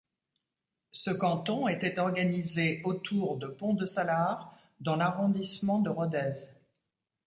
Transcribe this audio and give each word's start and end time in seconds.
Ce 0.93 1.11
canton 1.11 1.67
était 1.67 1.99
organisé 1.99 2.81
autour 2.85 3.37
de 3.37 3.45
Pont-de-Salars 3.45 4.51
dans 4.79 4.95
l'arrondissement 4.95 5.77
de 5.79 5.91
Rodez. 5.91 6.33